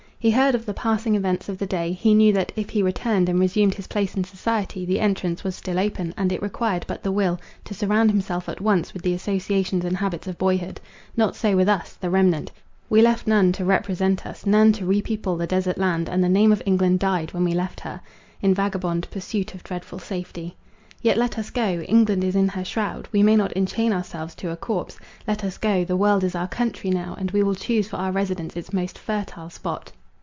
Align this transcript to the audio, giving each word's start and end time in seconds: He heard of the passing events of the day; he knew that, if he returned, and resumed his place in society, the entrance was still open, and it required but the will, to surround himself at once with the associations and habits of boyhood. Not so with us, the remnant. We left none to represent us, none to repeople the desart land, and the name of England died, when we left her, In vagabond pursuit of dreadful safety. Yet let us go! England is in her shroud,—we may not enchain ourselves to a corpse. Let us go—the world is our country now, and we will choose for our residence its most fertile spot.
He 0.21 0.29
heard 0.29 0.53
of 0.53 0.67
the 0.67 0.75
passing 0.75 1.15
events 1.15 1.49
of 1.49 1.57
the 1.57 1.65
day; 1.65 1.93
he 1.93 2.13
knew 2.13 2.31
that, 2.33 2.51
if 2.55 2.69
he 2.69 2.83
returned, 2.83 3.27
and 3.27 3.39
resumed 3.39 3.73
his 3.73 3.87
place 3.87 4.13
in 4.13 4.23
society, 4.23 4.85
the 4.85 4.99
entrance 4.99 5.43
was 5.43 5.55
still 5.55 5.79
open, 5.79 6.13
and 6.15 6.31
it 6.31 6.43
required 6.43 6.85
but 6.87 7.01
the 7.01 7.11
will, 7.11 7.39
to 7.65 7.73
surround 7.73 8.11
himself 8.11 8.47
at 8.47 8.61
once 8.61 8.93
with 8.93 9.01
the 9.01 9.15
associations 9.15 9.83
and 9.83 9.97
habits 9.97 10.27
of 10.27 10.37
boyhood. 10.37 10.79
Not 11.17 11.35
so 11.35 11.55
with 11.55 11.67
us, 11.67 11.95
the 11.99 12.11
remnant. 12.11 12.51
We 12.87 13.01
left 13.01 13.25
none 13.25 13.51
to 13.53 13.65
represent 13.65 14.27
us, 14.27 14.45
none 14.45 14.71
to 14.73 14.85
repeople 14.85 15.37
the 15.37 15.47
desart 15.47 15.79
land, 15.79 16.07
and 16.07 16.23
the 16.23 16.29
name 16.29 16.51
of 16.51 16.61
England 16.67 16.99
died, 16.99 17.33
when 17.33 17.43
we 17.43 17.53
left 17.53 17.79
her, 17.79 17.99
In 18.43 18.53
vagabond 18.53 19.09
pursuit 19.09 19.55
of 19.55 19.63
dreadful 19.63 19.97
safety. 19.97 20.55
Yet 21.01 21.17
let 21.17 21.39
us 21.39 21.49
go! 21.49 21.79
England 21.87 22.23
is 22.23 22.35
in 22.35 22.49
her 22.49 22.63
shroud,—we 22.63 23.23
may 23.23 23.35
not 23.35 23.53
enchain 23.57 23.91
ourselves 23.91 24.35
to 24.35 24.51
a 24.51 24.55
corpse. 24.55 24.99
Let 25.27 25.43
us 25.43 25.57
go—the 25.57 25.97
world 25.97 26.23
is 26.23 26.35
our 26.35 26.47
country 26.47 26.91
now, 26.91 27.15
and 27.17 27.31
we 27.31 27.41
will 27.41 27.55
choose 27.55 27.87
for 27.87 27.95
our 27.97 28.11
residence 28.11 28.55
its 28.55 28.71
most 28.71 28.99
fertile 28.99 29.49
spot. 29.49 29.91